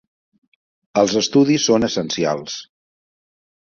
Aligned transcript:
Els 1.03 1.15
estudis 1.23 1.69
són 1.71 1.89
essencials. 1.91 2.61